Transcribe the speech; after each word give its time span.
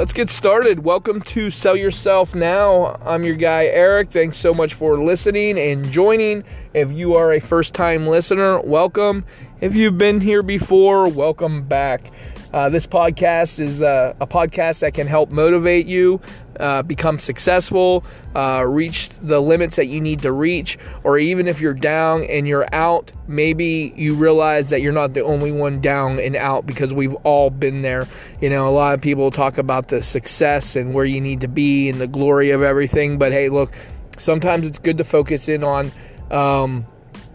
let's 0.00 0.14
get 0.14 0.30
started. 0.30 0.82
Welcome 0.82 1.20
to 1.20 1.50
Sell 1.50 1.76
Yourself 1.76 2.34
Now. 2.34 2.98
I'm 3.04 3.22
your 3.22 3.34
guy, 3.34 3.66
Eric. 3.66 4.10
Thanks 4.10 4.38
so 4.38 4.54
much 4.54 4.72
for 4.72 4.98
listening 4.98 5.58
and 5.58 5.84
joining. 5.92 6.42
If 6.72 6.90
you 6.90 7.16
are 7.16 7.34
a 7.34 7.38
first 7.38 7.74
time 7.74 8.06
listener, 8.06 8.62
welcome. 8.62 9.26
If 9.60 9.76
you've 9.76 9.98
been 9.98 10.22
here 10.22 10.42
before, 10.42 11.06
welcome 11.10 11.64
back. 11.64 12.10
Uh, 12.52 12.68
this 12.68 12.86
podcast 12.86 13.60
is 13.60 13.80
uh, 13.80 14.12
a 14.20 14.26
podcast 14.26 14.80
that 14.80 14.92
can 14.92 15.06
help 15.06 15.30
motivate 15.30 15.86
you, 15.86 16.20
uh, 16.58 16.82
become 16.82 17.18
successful, 17.18 18.04
uh, 18.34 18.64
reach 18.66 19.08
the 19.22 19.40
limits 19.40 19.76
that 19.76 19.86
you 19.86 20.00
need 20.00 20.20
to 20.20 20.32
reach, 20.32 20.76
or 21.04 21.16
even 21.16 21.46
if 21.46 21.60
you're 21.60 21.74
down 21.74 22.24
and 22.24 22.48
you're 22.48 22.66
out, 22.74 23.12
maybe 23.28 23.94
you 23.96 24.14
realize 24.14 24.70
that 24.70 24.82
you're 24.82 24.92
not 24.92 25.14
the 25.14 25.22
only 25.22 25.52
one 25.52 25.80
down 25.80 26.18
and 26.18 26.34
out 26.34 26.66
because 26.66 26.92
we've 26.92 27.14
all 27.16 27.50
been 27.50 27.82
there. 27.82 28.08
You 28.40 28.50
know, 28.50 28.68
a 28.68 28.70
lot 28.70 28.94
of 28.94 29.00
people 29.00 29.30
talk 29.30 29.56
about 29.56 29.88
the 29.88 30.02
success 30.02 30.74
and 30.74 30.92
where 30.92 31.04
you 31.04 31.20
need 31.20 31.42
to 31.42 31.48
be 31.48 31.88
and 31.88 32.00
the 32.00 32.08
glory 32.08 32.50
of 32.50 32.62
everything, 32.62 33.16
but 33.16 33.30
hey, 33.30 33.48
look, 33.48 33.72
sometimes 34.18 34.66
it's 34.66 34.78
good 34.78 34.98
to 34.98 35.04
focus 35.04 35.48
in 35.48 35.62
on 35.62 35.92
um, 36.32 36.84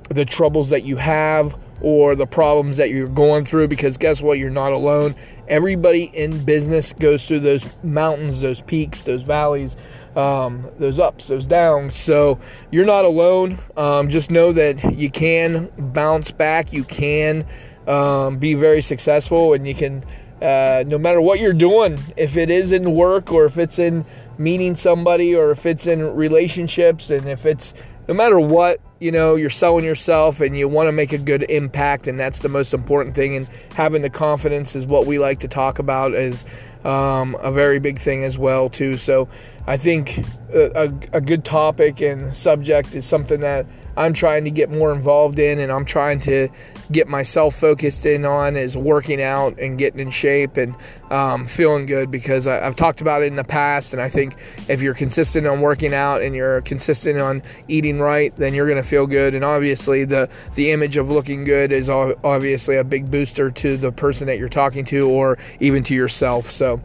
the 0.09 0.26
troubles 0.26 0.72
that 0.72 0.84
you 0.84 0.98
have 0.98 1.56
or 1.82 2.16
the 2.16 2.26
problems 2.26 2.78
that 2.78 2.90
you're 2.90 3.08
going 3.08 3.46
through 3.46 3.68
because 3.68 3.98
guess 3.98 4.22
what? 4.22 4.38
You're 4.40 4.50
not 4.50 4.72
alone. 4.72 5.16
Everybody 5.48 6.04
in 6.04 6.44
business 6.44 6.94
goes 6.94 7.28
through 7.28 7.42
those 7.42 7.66
mountains, 7.84 8.42
those 8.42 8.62
peaks, 8.62 9.04
those 9.04 9.22
valleys, 9.22 9.76
um, 10.16 10.70
those 10.80 11.00
ups, 11.00 11.28
those 11.28 11.46
downs. 11.46 11.96
So 11.96 12.40
you're 12.72 12.86
not 12.86 13.06
alone. 13.06 13.60
Um, 13.76 14.10
just 14.10 14.32
know 14.32 14.54
that 14.54 14.96
you 14.96 15.10
can 15.10 15.70
bounce 15.78 16.32
back. 16.32 16.72
You 16.72 16.84
can 16.84 17.46
um, 17.88 18.38
be 18.38 18.54
very 18.54 18.82
successful 18.82 19.54
and 19.54 19.68
you 19.68 19.76
can. 19.76 20.04
Uh, 20.42 20.84
no 20.86 20.98
matter 20.98 21.22
what 21.22 21.39
you're 21.39 21.54
doing, 21.54 21.98
if 22.17 22.36
it 22.36 22.52
is 22.52 22.73
in 22.73 22.94
work 22.94 23.32
or 23.32 23.45
if 23.45 23.58
it's 23.58 23.80
in 23.80 24.06
meeting 24.38 24.76
somebody 24.76 25.34
or 25.34 25.52
if 25.52 25.66
it's 25.66 25.88
in 25.88 26.14
relationships 26.14 27.10
and 27.10 27.26
if 27.26 27.45
it's 27.45 27.73
no 28.08 28.14
matter 28.14 28.39
what, 28.39 28.80
you 29.00 29.11
know, 29.11 29.36
you're 29.36 29.50
selling 29.50 29.84
yourself 29.84 30.39
and 30.39 30.58
you 30.58 30.67
want 30.67 30.88
to 30.88 30.92
make 30.92 31.14
a 31.14 31.17
good 31.17 31.44
impact, 31.44 32.08
and 32.08 32.20
that's 32.20 32.39
the 32.39 32.50
most 32.50 32.73
important 32.73 33.16
thing. 33.16 33.36
And 33.36 33.48
having 33.73 34.02
the 34.02 34.09
confidence 34.09 34.75
is 34.75 34.86
what 34.86 35.06
we 35.06 35.20
like 35.20 35.39
to 35.42 35.48
talk 35.48 35.80
about 35.80 36.14
as 36.14 36.45
um, 36.83 37.36
a 37.42 37.52
very 37.52 37.80
big 37.80 38.00
thing 38.00 38.23
as 38.23 38.38
well, 38.38 38.70
too. 38.70 38.98
So 38.98 39.28
I 39.67 39.78
think 39.78 40.20
a, 40.53 40.86
a, 40.86 41.17
a 41.17 41.22
good 41.22 41.44
topic 41.44 42.02
and 42.02 42.36
subject 42.36 42.94
is 42.94 43.06
something 43.06 43.42
that 43.42 43.66
I'm 43.98 44.14
trying 44.14 44.44
to 44.46 44.52
get 44.52 44.70
more 44.70 44.92
involved 44.92 45.40
in 45.40 45.60
and 45.60 45.72
I'm 45.72 45.86
trying 45.86 46.20
to 46.22 46.50
get 46.92 47.08
myself 47.08 47.56
focused 47.56 48.06
in 48.06 48.26
on 48.26 48.56
is 48.56 48.78
working 48.78 49.22
out 49.22 49.60
and 49.60 49.78
getting 49.78 50.00
in 50.00 50.10
shape 50.10 50.58
and 50.58 50.76
um, 51.10 51.48
feeling 51.48 51.86
good 51.86 52.12
because 52.12 52.48
I, 52.48 52.64
have 52.64 52.76
talked 52.76 53.02
about 53.02 53.23
it 53.23 53.28
in 53.28 53.36
the 53.36 53.44
past 53.44 53.94
and 53.94 54.02
I 54.02 54.10
think 54.10 54.36
if 54.68 54.82
you're 54.82 54.94
consistent 54.94 55.48
on 55.48 55.62
working 55.62 55.94
out 55.94 56.22
and 56.22 56.36
you're 56.36 56.62
consistent 56.62 57.20
on 57.20 57.42
eating 57.68 58.00
right 58.00 58.36
then 58.36 58.54
you're 58.54 58.68
going 58.68 58.82
to 58.82 58.88
feel 58.88 59.08
good. 59.08 59.34
And 59.34 59.44
obviously 59.44 60.06
the 60.06 60.30
the 60.56 60.72
image 60.72 60.98
of 60.98 61.10
looking 61.10 61.44
good 61.44 61.72
is 61.72 61.90
obviously 61.90 62.76
a 62.76 62.84
big 62.84 63.10
booster 63.10 63.50
to 63.52 63.78
the 63.78 63.92
person 63.92 64.28
that 64.28 64.38
you're 64.38 64.50
talking 64.50 64.86
to 64.86 65.10
or 65.10 65.38
even 65.60 65.84
to 65.86 65.96
yourself. 65.96 66.52
So 66.52 66.82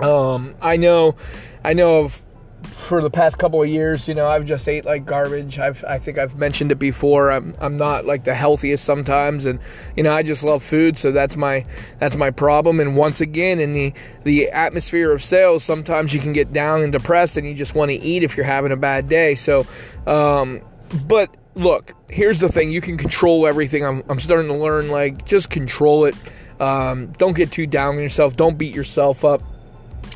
um, 0.00 0.54
I 0.60 0.76
know 0.76 1.16
I 1.64 1.72
know 1.72 1.98
of 1.98 2.20
for 2.62 3.02
the 3.02 3.10
past 3.10 3.38
couple 3.38 3.62
of 3.62 3.68
years, 3.68 4.06
you 4.08 4.14
know, 4.14 4.26
I've 4.26 4.44
just 4.44 4.68
ate 4.68 4.84
like 4.84 5.04
garbage. 5.04 5.58
I've, 5.58 5.84
I 5.84 5.98
think 5.98 6.18
I've 6.18 6.36
mentioned 6.36 6.72
it 6.72 6.78
before. 6.78 7.30
I'm, 7.30 7.54
I'm 7.60 7.76
not 7.76 8.04
like 8.06 8.24
the 8.24 8.34
healthiest 8.34 8.84
sometimes, 8.84 9.46
and 9.46 9.60
you 9.96 10.02
know, 10.02 10.12
I 10.12 10.22
just 10.22 10.42
love 10.42 10.62
food, 10.62 10.98
so 10.98 11.12
that's 11.12 11.36
my, 11.36 11.66
that's 11.98 12.16
my 12.16 12.30
problem. 12.30 12.80
And 12.80 12.96
once 12.96 13.20
again, 13.20 13.60
in 13.60 13.72
the, 13.72 13.92
the 14.24 14.50
atmosphere 14.50 15.12
of 15.12 15.22
sales, 15.22 15.64
sometimes 15.64 16.14
you 16.14 16.20
can 16.20 16.32
get 16.32 16.52
down 16.52 16.82
and 16.82 16.92
depressed, 16.92 17.36
and 17.36 17.46
you 17.46 17.54
just 17.54 17.74
want 17.74 17.90
to 17.90 17.96
eat 17.96 18.22
if 18.22 18.36
you're 18.36 18.46
having 18.46 18.72
a 18.72 18.76
bad 18.76 19.08
day. 19.08 19.34
So, 19.34 19.66
um, 20.06 20.60
but 21.06 21.34
look, 21.54 21.92
here's 22.08 22.38
the 22.38 22.48
thing: 22.48 22.70
you 22.70 22.80
can 22.80 22.96
control 22.96 23.46
everything. 23.46 23.84
I'm, 23.84 24.02
I'm 24.08 24.20
starting 24.20 24.48
to 24.48 24.56
learn 24.56 24.88
like 24.88 25.24
just 25.24 25.50
control 25.50 26.04
it. 26.04 26.14
Um, 26.60 27.08
don't 27.18 27.34
get 27.36 27.52
too 27.52 27.66
down 27.66 27.96
on 27.96 28.02
yourself. 28.02 28.36
Don't 28.36 28.56
beat 28.56 28.74
yourself 28.74 29.24
up. 29.24 29.42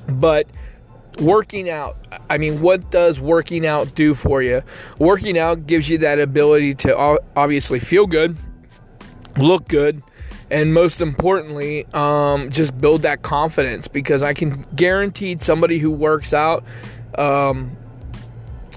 But 0.09 0.47
working 1.19 1.69
out 1.69 1.97
i 2.29 2.39
mean 2.39 2.61
what 2.61 2.91
does 2.91 3.21
working 3.21 3.67
out 3.67 3.95
do 3.95 4.15
for 4.15 4.43
you? 4.43 4.63
Working 4.99 5.39
out 5.39 5.67
gives 5.67 5.89
you 5.89 5.99
that 5.99 6.19
ability 6.19 6.75
to 6.77 7.21
obviously 7.37 7.81
feel 7.81 8.07
good 8.07 8.37
look 9.39 9.69
good 9.69 10.03
and 10.51 10.75
most 10.75 11.01
importantly 11.01 11.87
um, 11.93 12.51
just 12.51 12.79
build 12.81 13.03
that 13.03 13.23
confidence 13.23 13.87
because 13.89 14.23
i 14.23 14.35
can 14.35 14.63
guarantee 14.75 15.37
somebody 15.39 15.79
who 15.79 15.91
works 15.91 16.33
out 16.33 16.65
um, 17.17 17.77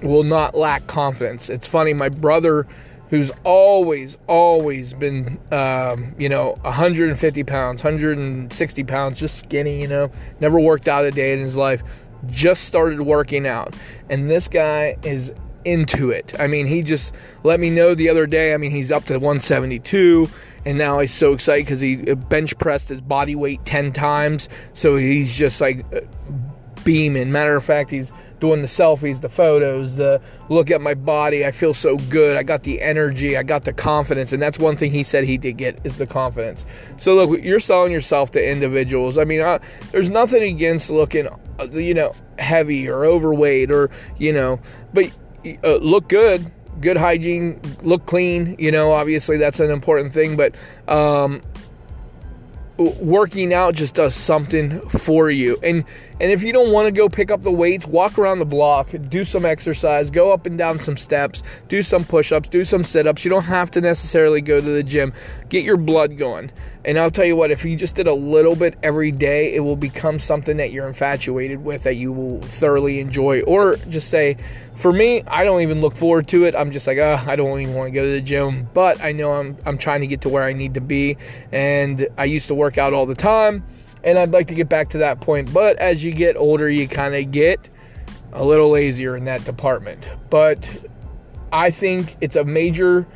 will 0.02 0.24
not 0.24 0.54
lack 0.54 0.86
confidence. 0.86 1.48
It's 1.48 1.66
funny 1.66 1.92
my 1.94 2.08
brother 2.08 2.66
who's 3.10 3.30
always 3.44 4.16
always 4.26 4.92
been 4.92 5.38
um, 5.52 6.14
you 6.18 6.28
know 6.28 6.56
150 6.62 7.44
pounds 7.44 7.84
160 7.84 8.84
pounds 8.84 9.20
just 9.20 9.38
skinny 9.38 9.80
you 9.80 9.86
know 9.86 10.10
never 10.40 10.58
worked 10.58 10.88
out 10.88 11.04
a 11.04 11.10
day 11.10 11.32
in 11.32 11.38
his 11.38 11.54
life 11.54 11.82
just 12.28 12.64
started 12.64 13.00
working 13.00 13.46
out, 13.46 13.74
and 14.08 14.30
this 14.30 14.48
guy 14.48 14.96
is 15.02 15.32
into 15.64 16.10
it. 16.10 16.34
I 16.38 16.46
mean, 16.46 16.66
he 16.66 16.82
just 16.82 17.12
let 17.42 17.60
me 17.60 17.70
know 17.70 17.94
the 17.94 18.08
other 18.08 18.26
day. 18.26 18.54
I 18.54 18.56
mean, 18.56 18.70
he's 18.70 18.92
up 18.92 19.04
to 19.04 19.14
172, 19.14 20.28
and 20.66 20.78
now 20.78 20.98
he's 21.00 21.12
so 21.12 21.32
excited 21.32 21.66
because 21.66 21.80
he 21.80 21.96
bench 21.96 22.56
pressed 22.58 22.88
his 22.88 23.00
body 23.00 23.34
weight 23.34 23.64
10 23.64 23.92
times. 23.92 24.48
So 24.74 24.96
he's 24.96 25.34
just 25.34 25.60
like 25.60 25.84
beaming. 26.84 27.32
Matter 27.32 27.56
of 27.56 27.64
fact, 27.64 27.90
he's 27.90 28.12
doing 28.40 28.60
the 28.60 28.68
selfies, 28.68 29.20
the 29.22 29.28
photos, 29.28 29.96
the 29.96 30.20
look 30.50 30.70
at 30.70 30.80
my 30.80 30.94
body. 30.94 31.46
I 31.46 31.50
feel 31.50 31.72
so 31.72 31.96
good. 31.96 32.36
I 32.36 32.42
got 32.42 32.62
the 32.64 32.82
energy. 32.82 33.36
I 33.36 33.42
got 33.42 33.64
the 33.64 33.72
confidence. 33.72 34.32
And 34.32 34.42
that's 34.42 34.58
one 34.58 34.76
thing 34.76 34.90
he 34.90 35.02
said 35.02 35.24
he 35.24 35.38
did 35.38 35.56
get 35.56 35.78
is 35.84 35.96
the 35.96 36.06
confidence. 36.06 36.66
So 36.98 37.14
look, 37.14 37.42
you're 37.42 37.60
selling 37.60 37.92
yourself 37.92 38.32
to 38.32 38.50
individuals. 38.50 39.16
I 39.16 39.24
mean, 39.24 39.40
I, 39.40 39.60
there's 39.92 40.10
nothing 40.10 40.42
against 40.42 40.90
looking, 40.90 41.26
uh, 41.26 41.36
you 41.70 41.94
know, 41.94 42.14
heavy 42.38 42.88
or 42.88 43.04
overweight 43.04 43.70
or, 43.70 43.90
you 44.18 44.32
know, 44.32 44.60
but 44.92 45.10
uh, 45.62 45.76
look 45.76 46.08
good 46.08 46.50
good 46.80 46.96
hygiene, 46.96 47.60
look 47.82 48.06
clean. 48.06 48.56
You 48.58 48.70
know, 48.70 48.92
obviously 48.92 49.36
that's 49.36 49.60
an 49.60 49.70
important 49.70 50.12
thing, 50.12 50.36
but 50.36 50.54
um, 50.88 51.42
working 52.76 53.52
out 53.52 53.74
just 53.74 53.94
does 53.94 54.14
something 54.14 54.80
for 54.90 55.30
you. 55.30 55.58
And 55.62 55.84
and 56.20 56.30
if 56.30 56.42
you 56.42 56.52
don't 56.52 56.72
want 56.72 56.86
to 56.86 56.92
go 56.92 57.08
pick 57.08 57.30
up 57.30 57.42
the 57.42 57.50
weights, 57.50 57.86
walk 57.86 58.18
around 58.18 58.38
the 58.38 58.44
block, 58.44 58.88
do 59.08 59.24
some 59.24 59.44
exercise, 59.44 60.10
go 60.10 60.32
up 60.32 60.46
and 60.46 60.56
down 60.56 60.78
some 60.78 60.96
steps, 60.96 61.42
do 61.68 61.82
some 61.82 62.04
push-ups, 62.04 62.48
do 62.48 62.64
some 62.64 62.84
sit-ups. 62.84 63.24
You 63.24 63.30
don't 63.30 63.44
have 63.44 63.70
to 63.72 63.80
necessarily 63.80 64.40
go 64.40 64.60
to 64.60 64.66
the 64.66 64.82
gym. 64.82 65.12
Get 65.48 65.64
your 65.64 65.76
blood 65.76 66.16
going. 66.16 66.52
And 66.84 66.98
I'll 66.98 67.10
tell 67.10 67.24
you 67.24 67.34
what, 67.34 67.50
if 67.50 67.64
you 67.64 67.76
just 67.76 67.96
did 67.96 68.06
a 68.06 68.14
little 68.14 68.54
bit 68.54 68.78
every 68.82 69.10
day, 69.10 69.54
it 69.54 69.60
will 69.60 69.76
become 69.76 70.18
something 70.18 70.56
that 70.58 70.70
you're 70.70 70.86
infatuated 70.86 71.64
with 71.64 71.82
that 71.84 71.96
you 71.96 72.12
will 72.12 72.40
thoroughly 72.42 73.00
enjoy 73.00 73.40
or 73.42 73.76
just 73.88 74.08
say 74.08 74.36
for 74.76 74.92
me, 74.92 75.22
I 75.26 75.44
don't 75.44 75.62
even 75.62 75.80
look 75.80 75.96
forward 75.96 76.28
to 76.28 76.46
it. 76.46 76.54
I'm 76.56 76.72
just 76.72 76.86
like, 76.86 76.98
oh, 76.98 77.20
I 77.26 77.36
don't 77.36 77.60
even 77.60 77.74
want 77.74 77.88
to 77.88 77.94
go 77.94 78.04
to 78.04 78.10
the 78.10 78.20
gym. 78.20 78.68
But 78.74 79.02
I 79.02 79.12
know 79.12 79.32
I'm 79.32 79.56
I'm 79.64 79.78
trying 79.78 80.00
to 80.00 80.06
get 80.06 80.22
to 80.22 80.28
where 80.28 80.42
I 80.42 80.52
need 80.52 80.74
to 80.74 80.80
be, 80.80 81.16
and 81.52 82.06
I 82.18 82.24
used 82.24 82.48
to 82.48 82.54
work 82.54 82.78
out 82.78 82.92
all 82.92 83.06
the 83.06 83.14
time, 83.14 83.64
and 84.04 84.18
I'd 84.18 84.30
like 84.30 84.48
to 84.48 84.54
get 84.54 84.68
back 84.68 84.90
to 84.90 84.98
that 84.98 85.20
point. 85.20 85.52
But 85.52 85.76
as 85.78 86.04
you 86.04 86.12
get 86.12 86.36
older, 86.36 86.68
you 86.70 86.86
kind 86.86 87.14
of 87.14 87.30
get 87.30 87.60
a 88.32 88.44
little 88.44 88.70
lazier 88.70 89.16
in 89.16 89.24
that 89.24 89.44
department. 89.44 90.08
But 90.30 90.68
I 91.52 91.70
think 91.70 92.16
it's 92.20 92.36
a 92.36 92.44
major 92.44 93.06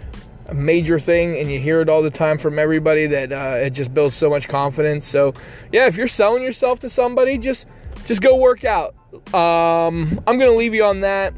major 0.51 0.99
thing 0.99 1.39
and 1.39 1.53
you 1.53 1.61
hear 1.61 1.83
it 1.83 1.91
all 1.91 2.03
the 2.03 2.11
time 2.11 2.39
from 2.39 2.59
everybody 2.59 3.07
that 3.07 3.31
uh, 3.31 3.59
it 3.59 3.69
just 3.69 3.93
builds 3.93 4.17
so 4.17 4.31
much 4.31 4.49
confidence 4.49 5.05
so 5.07 5.35
yeah 5.73 5.87
if 5.87 5.95
you're 5.95 6.09
selling 6.09 6.43
yourself 6.43 6.81
to 6.81 6.89
somebody 6.89 7.37
just 7.37 7.67
just 8.07 8.23
go 8.23 8.35
work 8.35 8.65
out 8.65 8.95
um, 9.35 10.19
i'm 10.27 10.39
gonna 10.39 10.51
leave 10.55 10.73
you 10.73 10.83
on 10.83 11.03
that 11.03 11.35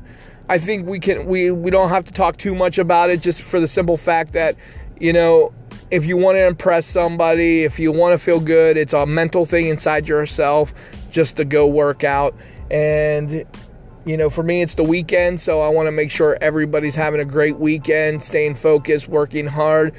I 0.51 0.59
think 0.59 0.85
we 0.85 0.99
can 0.99 1.27
we 1.27 1.53
we 1.53 1.71
don't 1.71 1.91
have 1.91 2.05
to 2.07 2.13
talk 2.13 2.37
too 2.37 2.57
much 2.57 2.79
about 2.79 3.09
it 3.09 3.21
just 3.21 3.41
for 3.41 3.61
the 3.61 3.69
simple 3.69 3.97
fact 3.97 4.33
that 4.33 4.57
you 4.99 5.13
know 5.13 5.53
if 5.91 6.05
you 6.05 6.17
want 6.17 6.37
to 6.37 6.47
impress 6.47 6.87
somebody, 6.87 7.65
if 7.65 7.79
you 7.79 7.93
want 7.93 8.13
to 8.13 8.19
feel 8.19 8.41
good, 8.41 8.77
it's 8.77 8.93
a 8.93 9.07
mental 9.07 9.45
thing 9.45 9.67
inside 9.67 10.09
yourself 10.09 10.73
just 11.11 11.37
to 11.37 11.45
go 11.45 11.67
work 11.67 12.05
out. 12.05 12.35
And 12.71 13.45
you 14.07 14.17
know, 14.17 14.31
for 14.31 14.43
me, 14.43 14.63
it's 14.63 14.77
the 14.77 14.83
weekend, 14.83 15.41
so 15.41 15.61
I 15.61 15.69
want 15.69 15.87
to 15.87 15.93
make 15.93 16.11
sure 16.11 16.39
everybody's 16.41 16.95
having 16.95 17.21
a 17.21 17.25
great 17.25 17.59
weekend, 17.59 18.23
staying 18.23 18.55
focused, 18.55 19.09
working 19.09 19.47
hard, 19.47 19.95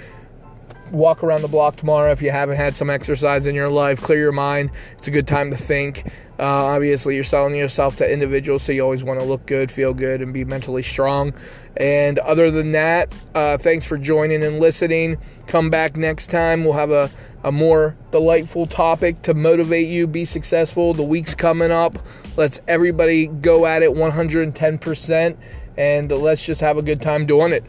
walk 0.91 1.23
around 1.23 1.41
the 1.41 1.47
block 1.47 1.77
tomorrow 1.77 2.11
if 2.11 2.21
you 2.21 2.31
haven't 2.31 2.57
had 2.57 2.75
some 2.75 2.89
exercise 2.89 3.47
in 3.47 3.55
your 3.55 3.69
life. 3.69 4.01
Clear 4.01 4.19
your 4.19 4.31
mind. 4.31 4.71
It's 4.97 5.07
a 5.07 5.11
good 5.11 5.27
time 5.27 5.51
to 5.51 5.57
think. 5.57 6.05
Uh, 6.39 6.73
obviously, 6.73 7.15
you're 7.15 7.23
selling 7.23 7.55
yourself 7.55 7.95
to 7.97 8.11
individuals, 8.11 8.63
so 8.63 8.71
you 8.71 8.81
always 8.81 9.03
want 9.03 9.19
to 9.19 9.25
look 9.25 9.45
good, 9.45 9.69
feel 9.69 9.93
good, 9.93 10.21
and 10.21 10.33
be 10.33 10.43
mentally 10.43 10.81
strong. 10.81 11.33
And 11.77 12.17
other 12.19 12.49
than 12.49 12.71
that, 12.71 13.13
uh, 13.35 13.57
thanks 13.57 13.85
for 13.85 13.97
joining 13.97 14.43
and 14.43 14.59
listening. 14.59 15.17
Come 15.47 15.69
back 15.69 15.95
next 15.95 16.31
time. 16.31 16.63
We'll 16.63 16.73
have 16.73 16.89
a, 16.89 17.11
a 17.43 17.51
more 17.51 17.95
delightful 18.09 18.65
topic 18.65 19.21
to 19.23 19.33
motivate 19.33 19.87
you, 19.87 20.07
be 20.07 20.25
successful. 20.25 20.93
The 20.93 21.03
week's 21.03 21.35
coming 21.35 21.71
up. 21.71 21.99
Let's 22.37 22.59
everybody 22.67 23.27
go 23.27 23.67
at 23.67 23.83
it 23.83 23.91
110%, 23.91 25.37
and 25.77 26.11
let's 26.11 26.43
just 26.43 26.61
have 26.61 26.77
a 26.77 26.81
good 26.81 27.01
time 27.01 27.25
doing 27.27 27.53
it. 27.53 27.63